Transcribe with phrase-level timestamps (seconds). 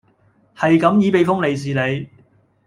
[0.55, 2.09] 系噉意畀封利市你